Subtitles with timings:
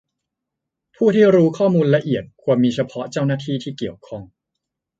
[0.95, 4.23] ผู้ที่รู้ข้อมูลละเอียดควรมีเฉพาะเจ้าหน้าที่ที่เกี่ยวข้อง